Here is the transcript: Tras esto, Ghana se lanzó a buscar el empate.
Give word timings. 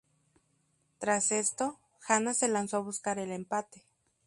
Tras 0.97 1.31
esto, 1.31 1.79
Ghana 2.09 2.33
se 2.33 2.47
lanzó 2.47 2.77
a 2.77 2.83
buscar 2.83 3.19
el 3.19 3.31
empate. 3.31 3.83